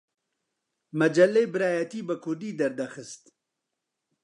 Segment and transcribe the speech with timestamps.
[0.99, 3.23] مەجەللەی برایەتی بە کوردی دەردەخست